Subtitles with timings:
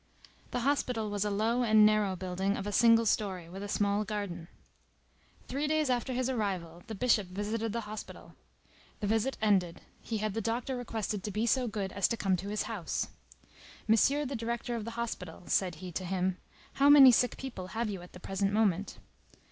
[0.49, 4.03] The hospital was a low and narrow building of a single story, with a small
[4.03, 4.47] garden.
[5.47, 8.33] Three days after his arrival, the Bishop visited the hospital.
[8.99, 12.35] The visit ended, he had the director requested to be so good as to come
[12.37, 13.09] to his house.
[13.87, 16.37] "Monsieur the director of the hospital," said he to him,
[16.73, 18.97] "how many sick people have you at the present moment?"